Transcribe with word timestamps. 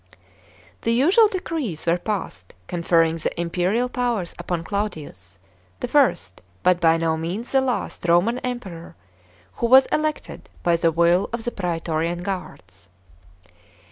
The 0.81 0.91
usual 0.93 1.27
decrees 1.27 1.85
were 1.85 1.99
passed 1.99 2.55
conferring 2.67 3.17
the 3.17 3.39
imperial 3.39 3.87
powers 3.87 4.33
upon 4.39 4.63
Claudius, 4.63 5.37
the 5.79 5.87
first, 5.87 6.41
but 6.63 6.81
by 6.81 6.97
no 6.97 7.17
means 7.17 7.51
the 7.51 7.61
last, 7.61 8.07
Roman 8.09 8.39
Emperor 8.39 8.95
who 9.57 9.67
was 9.67 9.85
elected 9.91 10.49
by 10.63 10.75
the 10.75 10.91
will 10.91 11.29
of 11.31 11.43
the 11.43 11.51
praetorian 11.51 12.23
guards. 12.23 12.89